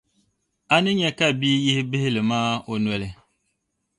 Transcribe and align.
a 0.73 0.75
ni 0.83 0.91
nya 0.97 1.09
ka 1.17 1.27
bia 1.39 1.61
yihi 1.65 1.83
bihili 1.89 2.21
maa 2.29 2.51
o 2.71 2.73
noli. 2.83 3.09